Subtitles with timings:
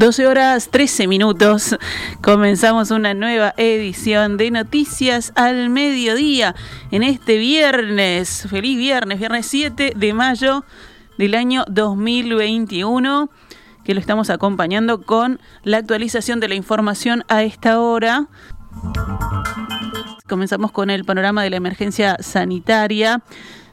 [0.00, 1.76] 12 horas 13 minutos.
[2.22, 6.54] Comenzamos una nueva edición de Noticias al Mediodía
[6.90, 8.46] en este viernes.
[8.48, 10.64] Feliz viernes, viernes 7 de mayo
[11.18, 13.28] del año 2021,
[13.84, 18.26] que lo estamos acompañando con la actualización de la información a esta hora.
[20.30, 23.20] Comenzamos con el panorama de la emergencia sanitaria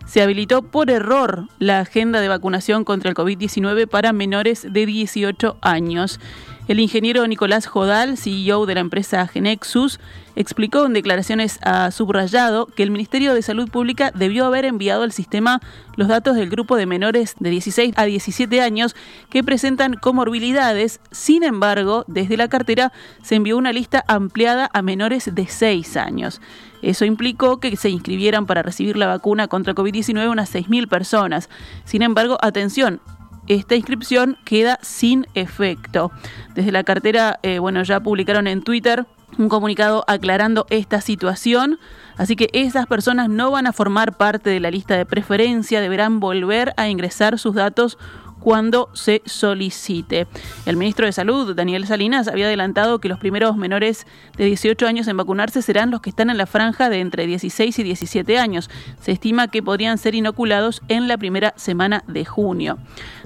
[0.07, 5.57] se habilitó por error la agenda de vacunación contra el COVID-19 para menores de 18
[5.61, 6.19] años.
[6.67, 10.01] El ingeniero Nicolás Jodal, CEO de la empresa Genexus,
[10.35, 15.13] explicó en declaraciones a Subrayado que el Ministerio de Salud Pública debió haber enviado al
[15.13, 15.61] sistema
[15.95, 18.97] los datos del grupo de menores de 16 a 17 años
[19.29, 20.99] que presentan comorbilidades.
[21.09, 22.91] Sin embargo, desde la cartera
[23.23, 26.41] se envió una lista ampliada a menores de 6 años.
[26.81, 31.49] Eso implicó que se inscribieran para recibir la vacuna contra COVID-19 unas 6.000 personas.
[31.85, 32.99] Sin embargo, atención,
[33.47, 36.11] esta inscripción queda sin efecto.
[36.55, 39.05] Desde la cartera, eh, bueno, ya publicaron en Twitter
[39.37, 41.79] un comunicado aclarando esta situación.
[42.17, 46.19] Así que esas personas no van a formar parte de la lista de preferencia, deberán
[46.19, 47.97] volver a ingresar sus datos
[48.39, 50.27] cuando se solicite.
[50.65, 54.05] El ministro de Salud, Daniel Salinas, había adelantado que los primeros menores
[54.37, 57.77] de 18 años en vacunarse serán los que están en la franja de entre 16
[57.79, 58.69] y 17 años.
[59.01, 62.77] Se estima que podrían ser inoculados en la primera semana de junio.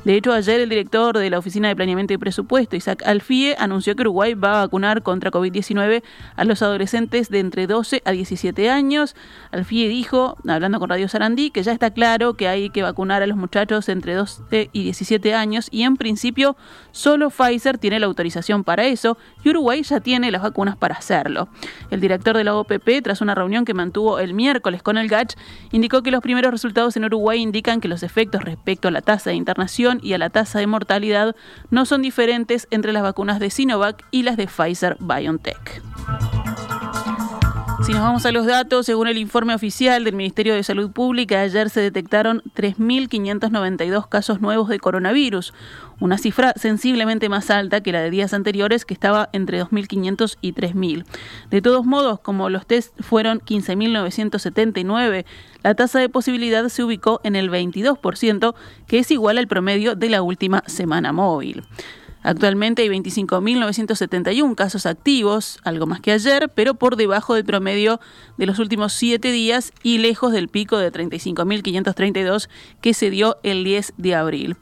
[0.03, 3.95] De hecho, ayer el director de la Oficina de Planeamiento y Presupuesto, Isaac Alfie, anunció
[3.95, 6.01] que Uruguay va a vacunar contra COVID-19
[6.35, 9.15] a los adolescentes de entre 12 a 17 años.
[9.51, 13.27] Alfie dijo, hablando con Radio Sarandí, que ya está claro que hay que vacunar a
[13.27, 16.57] los muchachos entre 12 y 17 años y en principio
[16.91, 21.47] solo Pfizer tiene la autorización para eso y Uruguay ya tiene las vacunas para hacerlo.
[21.91, 25.35] El director de la OPP, tras una reunión que mantuvo el miércoles con el GACH,
[25.71, 29.29] indicó que los primeros resultados en Uruguay indican que los efectos respecto a la tasa
[29.29, 31.35] de internación y a la tasa de mortalidad
[31.69, 35.81] no son diferentes entre las vacunas de Sinovac y las de Pfizer BioNTech.
[37.83, 41.41] Si nos vamos a los datos, según el informe oficial del Ministerio de Salud Pública,
[41.41, 45.51] ayer se detectaron 3.592 casos nuevos de coronavirus,
[45.99, 50.53] una cifra sensiblemente más alta que la de días anteriores, que estaba entre 2.500 y
[50.53, 51.05] 3.000.
[51.49, 55.25] De todos modos, como los test fueron 15.979,
[55.63, 58.53] la tasa de posibilidad se ubicó en el 22%,
[58.85, 61.63] que es igual al promedio de la última semana móvil.
[62.23, 67.99] Actualmente hay 25.971 casos activos, algo más que ayer, pero por debajo del promedio
[68.37, 72.49] de los últimos siete días y lejos del pico de 35.532
[72.81, 74.57] que se dio el 10 de abril.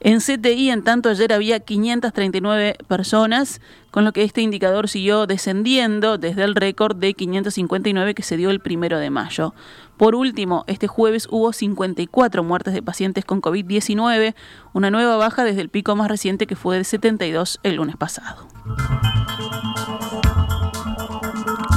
[0.00, 3.60] En CTI, en tanto, ayer había 539 personas,
[3.90, 8.50] con lo que este indicador siguió descendiendo desde el récord de 559 que se dio
[8.50, 9.54] el primero de mayo.
[9.96, 14.34] Por último, este jueves hubo 54 muertes de pacientes con COVID-19,
[14.72, 18.46] una nueva baja desde el pico más reciente que fue de 72 el lunes pasado.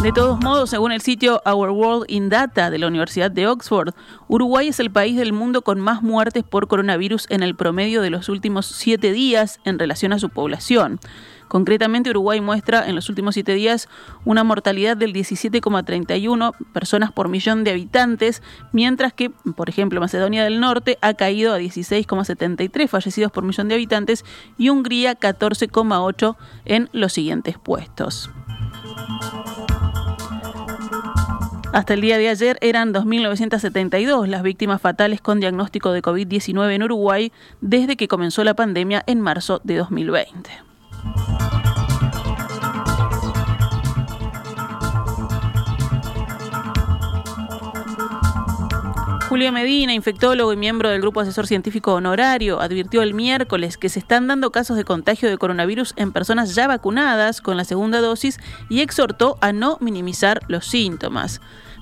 [0.04, 3.94] De todos modos, según el sitio Our World in Data de la Universidad de Oxford,
[4.28, 8.10] Uruguay es el país del mundo con más muertes por coronavirus en el promedio de
[8.10, 11.00] los últimos siete días en relación a su población.
[11.48, 13.90] Concretamente, Uruguay muestra en los últimos siete días
[14.26, 18.42] una mortalidad del 17,31 personas por millón de habitantes,
[18.72, 23.76] mientras que, por ejemplo, Macedonia del Norte ha caído a 16,73 fallecidos por millón de
[23.76, 24.26] habitantes
[24.58, 28.32] y Hungría 14,8 en los siguientes puestos.
[31.74, 36.84] Hasta el día de ayer eran 2.972 las víctimas fatales con diagnóstico de COVID-19 en
[36.84, 40.52] Uruguay desde que comenzó la pandemia en marzo de 2020.
[49.32, 54.00] Julio Medina, infectólogo y miembro del Grupo Asesor Científico Honorario, advirtió el miércoles que se
[54.00, 58.42] están dando casos de contagio de coronavirus en personas ya vacunadas con la segunda dosis
[58.68, 61.40] y exhortó a no minimizar los síntomas.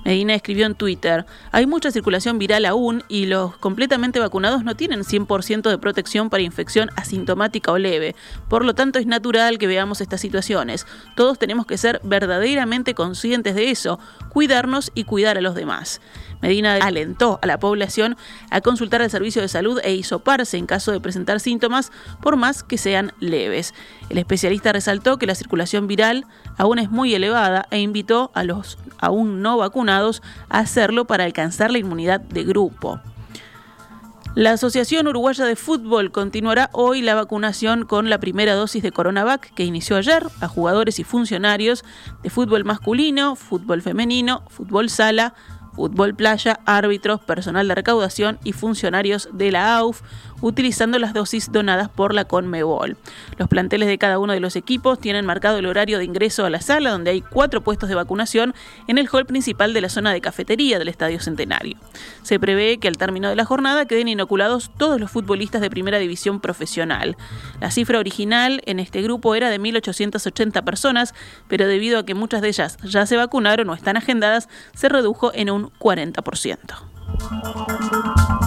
[0.10, 5.02] Medina escribió en Twitter, hay mucha circulación viral aún y los completamente vacunados no tienen
[5.02, 8.16] 100% de protección para infección asintomática o leve.
[8.48, 10.88] Por lo tanto, es natural que veamos estas situaciones.
[11.16, 14.00] Todos tenemos que ser verdaderamente conscientes de eso,
[14.30, 16.02] cuidarnos y cuidar a los demás.
[16.42, 18.18] Medina alentó a la población
[18.50, 22.64] a consultar al servicio de salud e hisoparse en caso de presentar síntomas, por más
[22.64, 23.76] que sean leves.
[24.10, 26.26] El especialista resaltó que la circulación viral
[26.58, 29.99] aún es muy elevada e invitó a los aún no vacunados
[30.50, 33.00] a hacerlo para alcanzar la inmunidad de grupo.
[34.36, 39.54] La Asociación Uruguaya de Fútbol continuará hoy la vacunación con la primera dosis de Coronavac
[39.54, 41.84] que inició ayer a jugadores y funcionarios
[42.22, 45.34] de fútbol masculino, fútbol femenino, fútbol sala,
[45.74, 50.02] fútbol playa, árbitros, personal de recaudación y funcionarios de la AUF,
[50.42, 52.98] utilizando las dosis donadas por la Conmebol.
[53.38, 56.50] Los planteles de cada uno de los equipos tienen marcado el horario de ingreso a
[56.50, 58.54] la sala, donde hay cuatro puestos de vacunación
[58.88, 61.78] en el hall principal de la zona de cafetería del Estadio Centenario.
[62.24, 66.00] Se prevé que al término de la jornada queden inoculados todos los futbolistas de primera
[66.00, 67.18] división profesional.
[67.60, 71.14] La cifra original en este grupo era de 1.880 personas,
[71.48, 75.32] pero debido a que muchas de ellas ya se vacunaron o están agendadas, se redujo
[75.34, 78.39] en un 40%.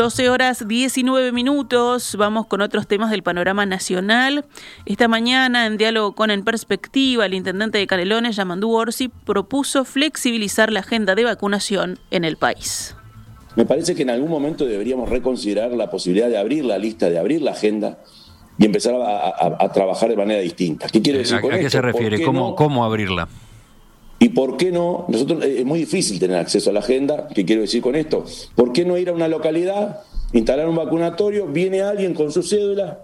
[0.00, 4.46] 12 horas 19 minutos, vamos con otros temas del panorama nacional.
[4.86, 10.72] Esta mañana, en diálogo con En Perspectiva, el intendente de Canelones, Yamandú Orsi, propuso flexibilizar
[10.72, 12.96] la agenda de vacunación en el país.
[13.56, 17.18] Me parece que en algún momento deberíamos reconsiderar la posibilidad de abrir la lista, de
[17.18, 17.98] abrir la agenda
[18.56, 20.86] y empezar a, trabajar de manera distinta.
[20.86, 22.22] ¿Qué quiere decir ¿A, qué se refiere?
[22.22, 23.28] ¿Cómo, ¿Cómo abrirla?
[24.22, 25.06] ¿Y por qué no?
[25.08, 27.26] Nosotros eh, es muy difícil tener acceso a la agenda.
[27.34, 28.24] ¿Qué quiero decir con esto?
[28.54, 30.02] ¿Por qué no ir a una localidad,
[30.34, 33.00] instalar un vacunatorio, viene alguien con su cédula,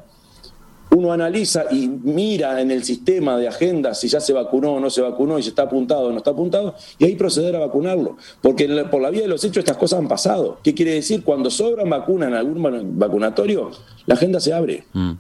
[0.90, 4.90] uno analiza y mira en el sistema de agenda si ya se vacunó o no
[4.90, 8.18] se vacunó y si está apuntado o no está apuntado, y ahí proceder a vacunarlo.
[8.42, 10.58] Porque por la vía de los hechos estas cosas han pasado.
[10.62, 11.24] ¿Qué quiere decir?
[11.24, 13.70] Cuando sobran vacunas en algún vacunatorio,
[14.04, 14.84] la agenda se abre.
[14.92, 15.12] Mm.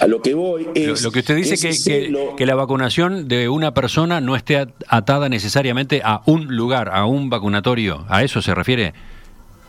[0.00, 1.02] A lo que voy es.
[1.02, 6.02] Lo, que usted dice que, que, la vacunación de una persona no esté atada necesariamente
[6.04, 8.04] a un lugar, a un vacunatorio.
[8.08, 8.92] ¿A eso se refiere?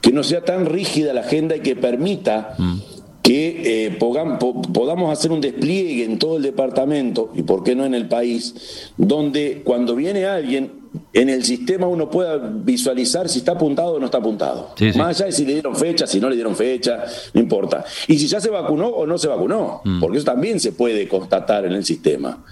[0.02, 2.56] Que no sea tan rígida la agenda y que permita.
[2.58, 2.78] Mm.
[3.22, 7.96] que eh, podamos hacer un despliegue en todo el departamento y por qué no en
[7.96, 13.94] el país, donde cuando viene alguien en el sistema uno pueda visualizar si está apuntado
[13.94, 14.74] o no está apuntado.
[14.96, 17.84] Más allá de si le dieron fecha, si no le dieron fecha, no importa.
[18.08, 20.00] Y si ya se vacunó o no se vacunó, mm.
[20.00, 22.44] porque eso también se puede constatar en el sistema.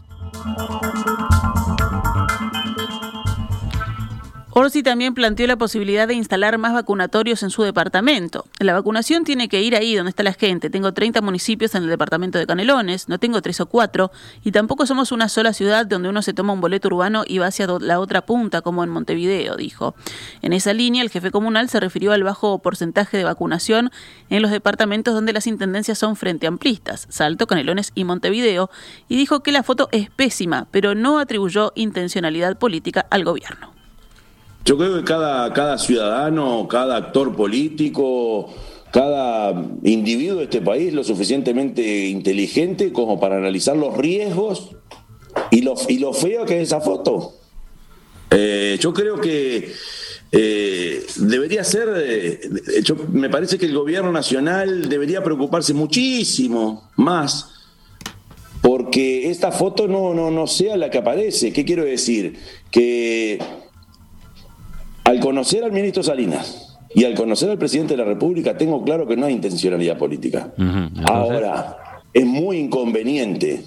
[4.56, 8.46] Orsi también planteó la posibilidad de instalar más vacunatorios en su departamento.
[8.60, 10.70] La vacunación tiene que ir ahí donde está la gente.
[10.70, 14.12] Tengo 30 municipios en el departamento de Canelones, no tengo tres o cuatro,
[14.44, 17.48] y tampoco somos una sola ciudad donde uno se toma un boleto urbano y va
[17.48, 19.96] hacia la otra punta, como en Montevideo, dijo.
[20.44, 23.90] En esa línea, el jefe comunal se refirió al bajo porcentaje de vacunación
[24.30, 28.70] en los departamentos donde las intendencias son frente amplistas, Salto, Canelones y Montevideo,
[29.10, 33.73] y dijo que la foto es pésima, pero no atribuyó intencionalidad política al gobierno.
[34.66, 38.54] Yo creo que cada, cada ciudadano, cada actor político,
[38.92, 39.52] cada
[39.84, 44.70] individuo de este país lo suficientemente inteligente como para analizar los riesgos
[45.52, 47.34] y lo, y lo feo que es esa foto.
[48.32, 49.74] Eh, yo creo que
[50.32, 52.40] eh, debería ser, eh,
[53.12, 57.50] me parece que el gobierno nacional debería preocuparse muchísimo más
[58.62, 61.52] porque esta foto no, no, no sea la que aparece.
[61.52, 62.40] ¿Qué quiero decir?
[62.72, 63.38] Que
[65.14, 69.08] al conocer al ministro Salinas y al conocer al presidente de la República, tengo claro
[69.08, 70.52] que no hay intencionalidad política.
[71.06, 73.64] Ahora, es muy inconveniente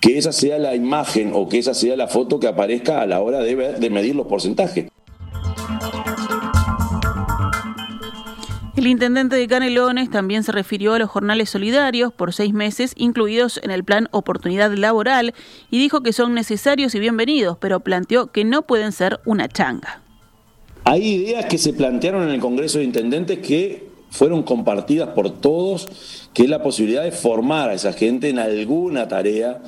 [0.00, 3.20] que esa sea la imagen o que esa sea la foto que aparezca a la
[3.20, 4.86] hora de medir los porcentajes.
[8.76, 13.58] El intendente de Canelones también se refirió a los jornales solidarios por seis meses incluidos
[13.64, 15.34] en el plan Oportunidad Laboral
[15.68, 20.05] y dijo que son necesarios y bienvenidos, pero planteó que no pueden ser una changa.
[20.88, 25.88] Hay ideas que se plantearon en el Congreso de Intendentes que fueron compartidas por todos,
[26.32, 29.60] que es la posibilidad de formar a esa gente en alguna tarea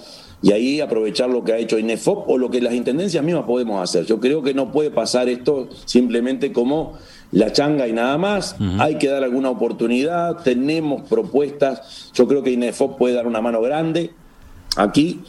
[0.43, 3.83] y ahí aprovechar lo que ha hecho INEFOP o lo que las intendencias mismas podemos
[3.83, 4.07] hacer.
[4.07, 6.93] Yo creo que no puede pasar esto simplemente como
[7.33, 8.55] la changa y nada más.
[8.79, 12.13] Hay que dar alguna oportunidad, tenemos propuestas.
[12.15, 14.13] Yo creo que INEFOP puede dar una mano grande
[14.77, 15.23] aquí.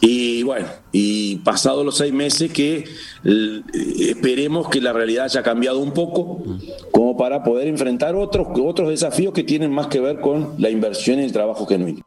[0.00, 2.84] Y bueno, y pasados los seis meses que
[3.24, 3.62] eh,
[4.00, 6.42] esperemos que la realidad haya cambiado un poco
[6.92, 11.20] como para poder enfrentar otros, otros desafíos que tienen más que ver con la inversión
[11.20, 12.02] y el trabajo genuino.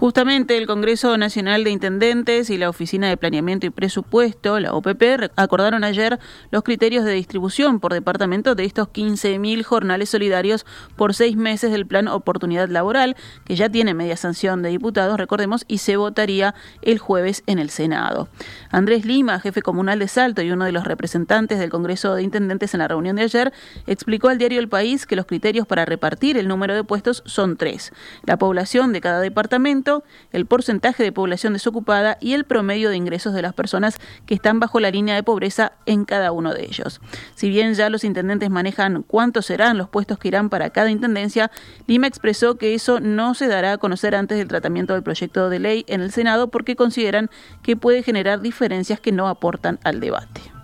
[0.00, 5.30] Justamente el Congreso Nacional de Intendentes y la Oficina de Planeamiento y Presupuesto, la OPP,
[5.36, 6.18] acordaron ayer
[6.50, 10.64] los criterios de distribución por departamento de estos 15.000 jornales solidarios
[10.96, 13.14] por seis meses del Plan Oportunidad Laboral,
[13.44, 17.68] que ya tiene media sanción de diputados, recordemos, y se votaría el jueves en el
[17.68, 18.30] Senado.
[18.70, 22.72] Andrés Lima, jefe comunal de Salto y uno de los representantes del Congreso de Intendentes
[22.72, 23.52] en la reunión de ayer,
[23.86, 27.58] explicó al diario El País que los criterios para repartir el número de puestos son
[27.58, 27.92] tres.
[28.24, 29.89] La población de cada departamento,
[30.32, 34.60] el porcentaje de población desocupada y el promedio de ingresos de las personas que están
[34.60, 37.00] bajo la línea de pobreza en cada uno de ellos.
[37.34, 41.50] Si bien ya los intendentes manejan cuántos serán los puestos que irán para cada intendencia,
[41.86, 45.58] Lima expresó que eso no se dará a conocer antes del tratamiento del proyecto de
[45.58, 47.30] ley en el Senado porque consideran
[47.62, 50.59] que puede generar diferencias que no aportan al debate.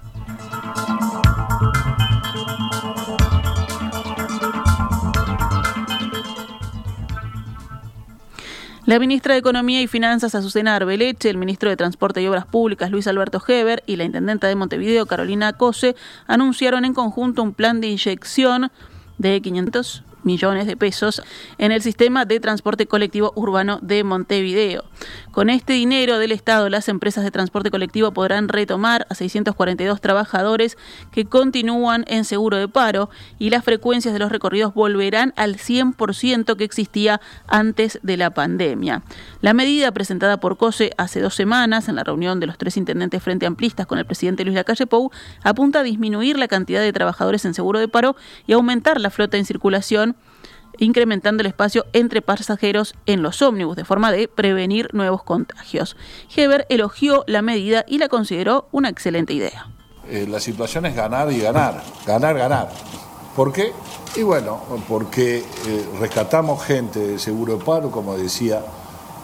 [8.86, 12.88] La ministra de Economía y Finanzas, Azucena Arbeleche, el ministro de Transporte y Obras Públicas,
[12.88, 15.96] Luis Alberto Heber, y la intendenta de Montevideo, Carolina Cose,
[16.28, 18.70] anunciaron en conjunto un plan de inyección
[19.18, 21.22] de 500 millones de pesos
[21.56, 24.84] en el sistema de transporte colectivo urbano de Montevideo.
[25.30, 30.76] Con este dinero del Estado, las empresas de transporte colectivo podrán retomar a 642 trabajadores
[31.12, 36.56] que continúan en seguro de paro y las frecuencias de los recorridos volverán al 100%
[36.56, 39.02] que existía antes de la pandemia.
[39.40, 43.22] La medida presentada por COSE hace dos semanas en la reunión de los tres intendentes
[43.22, 45.10] frente amplistas con el presidente Luis Lacalle Pou
[45.42, 48.16] apunta a disminuir la cantidad de trabajadores en seguro de paro
[48.46, 50.15] y aumentar la flota en circulación
[50.78, 55.96] incrementando el espacio entre pasajeros en los ómnibus, de forma de prevenir nuevos contagios.
[56.34, 59.68] Heber elogió la medida y la consideró una excelente idea.
[60.08, 62.68] Eh, la situación es ganar y ganar, ganar, ganar.
[63.34, 63.72] ¿Por qué?
[64.14, 65.44] Y bueno, porque eh,
[66.00, 68.62] rescatamos gente de seguro de paro, como decía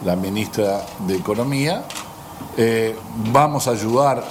[0.05, 1.83] la ministra de Economía,
[2.57, 2.95] eh,
[3.31, 4.23] vamos a ayudar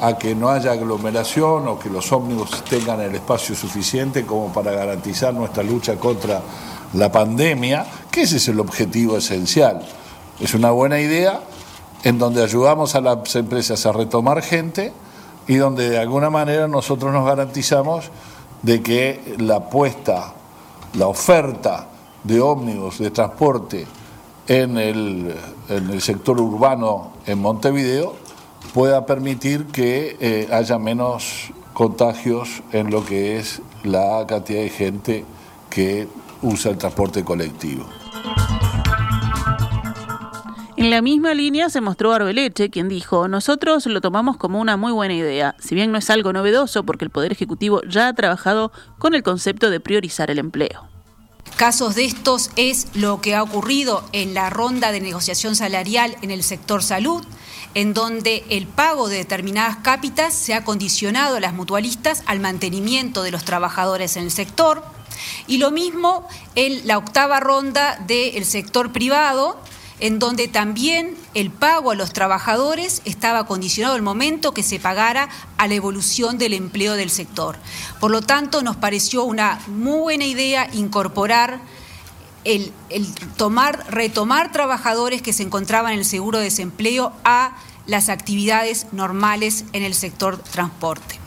[0.00, 4.72] a que no haya aglomeración o que los ómnibus tengan el espacio suficiente como para
[4.72, 6.40] garantizar nuestra lucha contra
[6.94, 9.80] la pandemia, que ese es el objetivo esencial.
[10.40, 11.40] Es una buena idea
[12.04, 14.92] en donde ayudamos a las empresas a retomar gente
[15.48, 18.10] y donde de alguna manera nosotros nos garantizamos
[18.62, 20.32] de que la apuesta,
[20.94, 21.88] la oferta
[22.22, 23.86] de ómnibus, de transporte
[24.46, 25.34] en el,
[25.68, 28.27] en el sector urbano en Montevideo
[28.74, 35.24] pueda permitir que eh, haya menos contagios en lo que es la cantidad de gente
[35.70, 36.08] que
[36.42, 37.86] usa el transporte colectivo.
[40.76, 44.92] En la misma línea se mostró Arbeleche, quien dijo, nosotros lo tomamos como una muy
[44.92, 48.70] buena idea, si bien no es algo novedoso porque el Poder Ejecutivo ya ha trabajado
[48.98, 50.97] con el concepto de priorizar el empleo.
[51.58, 56.30] Casos de estos es lo que ha ocurrido en la ronda de negociación salarial en
[56.30, 57.26] el sector salud,
[57.74, 63.24] en donde el pago de determinadas cápitas se ha condicionado a las mutualistas al mantenimiento
[63.24, 64.84] de los trabajadores en el sector.
[65.48, 69.60] Y lo mismo en la octava ronda del sector privado,
[70.00, 75.28] en donde también el pago a los trabajadores estaba condicionado al momento que se pagara
[75.56, 77.56] a la evolución del empleo del sector.
[78.00, 81.60] Por lo tanto, nos pareció una muy buena idea incorporar
[82.44, 82.72] el,
[83.36, 89.64] tomar, retomar trabajadores que se encontraban en el seguro de desempleo a las actividades normales
[89.72, 91.18] en el sector transporte.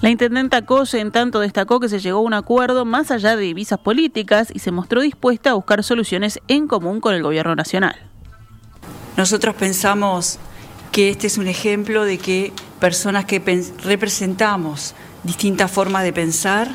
[0.00, 3.42] La intendenta Cose, en tanto, destacó que se llegó a un acuerdo más allá de
[3.42, 7.96] divisas políticas y se mostró dispuesta a buscar soluciones en común con el gobierno nacional.
[9.16, 10.38] Nosotros pensamos
[10.92, 13.42] que este es un ejemplo de que personas que
[13.82, 16.70] representamos distintas formas de pensar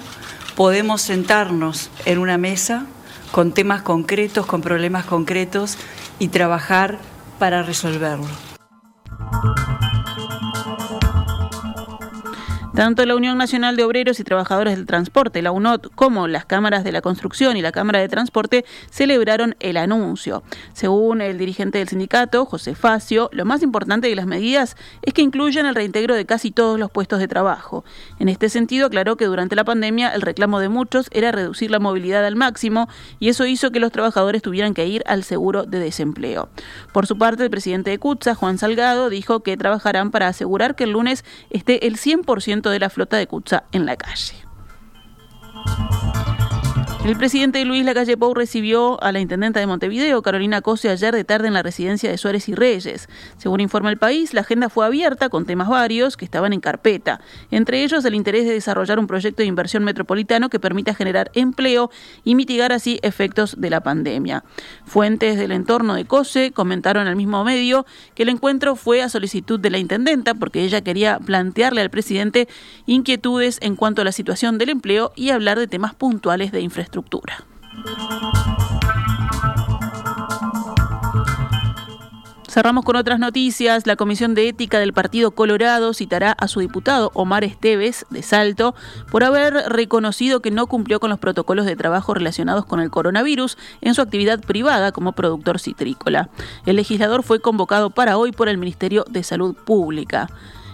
[0.56, 2.86] podemos sentarnos en una mesa
[3.32, 5.78] con temas concretos, con problemas concretos
[6.20, 7.00] y trabajar
[7.40, 8.28] para resolverlo.
[12.76, 16.84] Tanto la Unión Nacional de Obreros y Trabajadores del Transporte, la UNOT, como las cámaras
[16.84, 20.42] de la construcción y la Cámara de Transporte celebraron el anuncio.
[20.74, 25.22] Según el dirigente del sindicato, José Facio, lo más importante de las medidas es que
[25.22, 27.86] incluyen el reintegro de casi todos los puestos de trabajo.
[28.18, 31.78] En este sentido, aclaró que durante la pandemia el reclamo de muchos era reducir la
[31.78, 32.90] movilidad al máximo
[33.20, 36.50] y eso hizo que los trabajadores tuvieran que ir al seguro de desempleo.
[36.92, 40.86] Por su parte, el presidente de CUTSA, Juan Salgado, dijo que trabajarán para asegurar que
[40.86, 44.36] el lunes esté el 100% de la flota de Cutsa en la calle.
[47.06, 51.26] El presidente Luis Lacalle Pou recibió a la intendenta de Montevideo, Carolina Cose, ayer de
[51.26, 53.10] tarde en la residencia de Suárez y Reyes.
[53.36, 57.20] Según informa el país, la agenda fue abierta con temas varios que estaban en carpeta,
[57.52, 61.92] entre ellos el interés de desarrollar un proyecto de inversión metropolitano que permita generar empleo
[62.24, 64.46] y mitigar así efectos de la pandemia.
[64.86, 69.60] Fuentes del entorno de Cose comentaron al mismo medio que el encuentro fue a solicitud
[69.60, 72.48] de la intendenta porque ella quería plantearle al presidente
[72.86, 76.93] inquietudes en cuanto a la situación del empleo y hablar de temas puntuales de infraestructura
[82.54, 83.88] Cerramos con otras noticias.
[83.88, 88.76] La Comisión de Ética del Partido Colorado citará a su diputado Omar Esteves de Salto
[89.10, 93.58] por haber reconocido que no cumplió con los protocolos de trabajo relacionados con el coronavirus
[93.82, 96.30] en su actividad privada como productor citrícola.
[96.68, 100.30] El legislador fue convocado para hoy por el Ministerio de Salud Pública.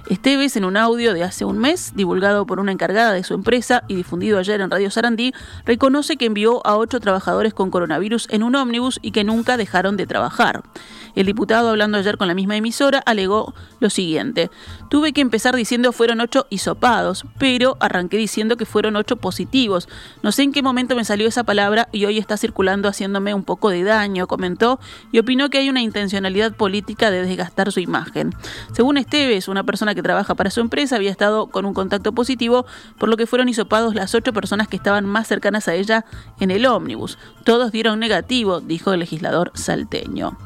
[0.10, 3.84] Esteves, en un audio de hace un mes, divulgado por una encargada de su empresa
[3.88, 5.34] y difundido ayer en Radio Sarandí,
[5.68, 9.98] reconoce que envió a ocho trabajadores con coronavirus en un ómnibus y que nunca dejaron
[9.98, 10.64] de trabajar.
[11.14, 14.50] El diputado, hablando ayer con la misma emisora, alegó lo siguiente.
[14.90, 19.90] Tuve que empezar diciendo fueron ocho hisopados, pero arranqué diciendo que fueron ocho positivos.
[20.24, 23.44] No sé en qué momento me salió esa palabra y hoy está circulando haciéndome un
[23.44, 24.80] poco de daño, comentó,
[25.12, 28.34] y opinó que hay una intencionalidad política de desgastar su imagen.
[28.74, 32.66] Según Esteves, una persona que trabaja para su empresa había estado con un contacto positivo,
[32.98, 36.06] por lo que fueron hisopados las ocho personas que estaban más cercanas a ella
[36.40, 37.18] en el ómnibus.
[37.44, 40.38] Todos dieron negativo, dijo el legislador salteño.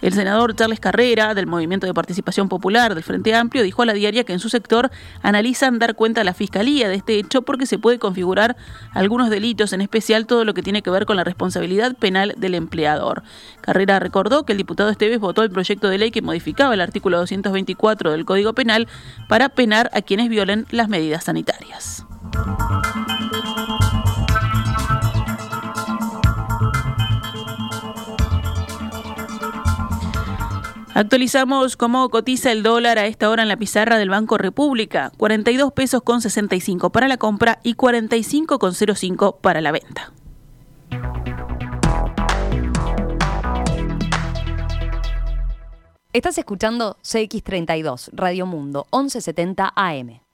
[0.00, 3.92] El senador Charles Carrera, del Movimiento de Participación Popular del Frente Amplio, dijo a la
[3.92, 4.90] diaria que en su sector
[5.22, 8.56] analizan dar cuenta a la Fiscalía de este hecho porque se puede configurar
[8.92, 12.54] algunos delitos, en especial todo lo que tiene que ver con la responsabilidad penal del
[12.54, 13.22] empleador.
[13.60, 17.18] Carrera recordó que el diputado Esteves votó el proyecto de ley que modificaba el artículo
[17.18, 18.88] 224 del Código Penal
[19.28, 22.04] para penar a quienes violen las medidas sanitarias.
[30.98, 35.12] Actualizamos cómo cotiza el dólar a esta hora en la pizarra del Banco República.
[35.16, 40.12] 42 pesos con 65 para la compra y 45 con 05 para la venta.
[46.12, 50.27] Estás escuchando CX32, Radio Mundo, 1170 AM.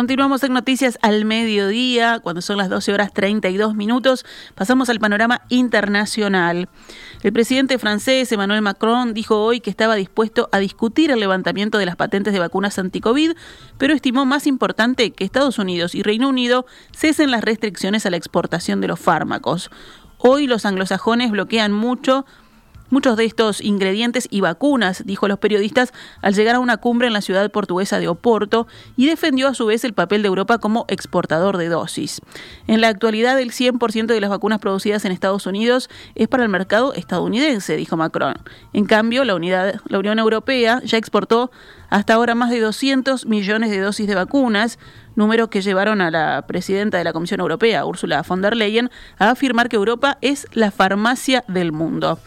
[0.00, 4.24] Continuamos en Noticias al mediodía, cuando son las 12 horas 32 minutos.
[4.54, 6.70] Pasamos al panorama internacional.
[7.22, 11.84] El presidente francés Emmanuel Macron dijo hoy que estaba dispuesto a discutir el levantamiento de
[11.84, 13.32] las patentes de vacunas anti-COVID,
[13.76, 16.64] pero estimó más importante que Estados Unidos y Reino Unido
[16.96, 19.70] cesen las restricciones a la exportación de los fármacos.
[20.16, 22.24] Hoy los anglosajones bloquean mucho
[22.90, 27.06] muchos de estos ingredientes y vacunas, dijo a los periodistas al llegar a una cumbre
[27.06, 28.66] en la ciudad portuguesa de Oporto
[28.96, 32.20] y defendió a su vez el papel de Europa como exportador de dosis.
[32.66, 36.48] En la actualidad, el 100% de las vacunas producidas en Estados Unidos es para el
[36.48, 38.34] mercado estadounidense, dijo Macron.
[38.72, 41.50] En cambio, la, la Unión Europea ya exportó
[41.90, 44.78] hasta ahora más de 200 millones de dosis de vacunas,
[45.16, 49.30] número que llevaron a la presidenta de la Comisión Europea, Ursula von der Leyen, a
[49.30, 52.20] afirmar que Europa es la farmacia del mundo.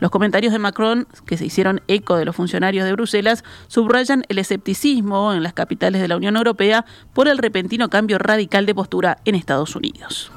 [0.00, 4.38] Los comentarios de Macron, que se hicieron eco de los funcionarios de Bruselas, subrayan el
[4.38, 9.18] escepticismo en las capitales de la Unión Europea por el repentino cambio radical de postura
[9.24, 10.32] en Estados Unidos.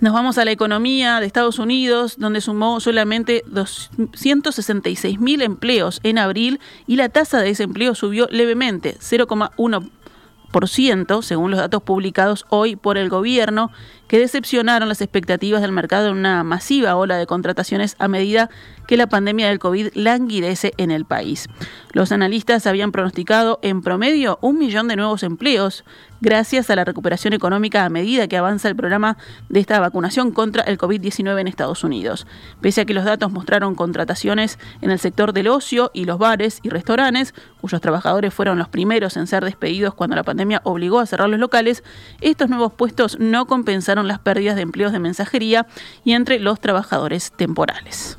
[0.00, 6.18] Nos vamos a la economía de Estados Unidos, donde sumó solamente 266 mil empleos en
[6.18, 12.96] abril y la tasa de desempleo subió levemente, 0,1%, según los datos publicados hoy por
[12.96, 13.72] el gobierno,
[14.08, 18.50] que decepcionaron las expectativas del mercado en una masiva ola de contrataciones a medida
[18.86, 21.46] que la pandemia del COVID languidece en el país.
[21.92, 25.84] Los analistas habían pronosticado en promedio un millón de nuevos empleos
[26.20, 29.16] gracias a la recuperación económica a medida que avanza el programa
[29.48, 32.26] de esta vacunación contra el COVID-19 en Estados Unidos.
[32.60, 36.60] Pese a que los datos mostraron contrataciones en el sector del ocio y los bares
[36.62, 41.06] y restaurantes, cuyos trabajadores fueron los primeros en ser despedidos cuando la pandemia obligó a
[41.06, 41.84] cerrar los locales,
[42.20, 45.66] estos nuevos puestos no compensaron las pérdidas de empleos de mensajería
[46.04, 48.18] y entre los trabajadores temporales.